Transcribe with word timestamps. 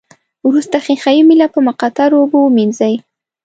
وروسته 0.47 0.75
ښيښه 0.85 1.11
یي 1.15 1.21
میله 1.29 1.47
په 1.53 1.59
مقطرو 1.67 2.15
اوبو 2.21 2.37
ومینځئ. 2.43 2.93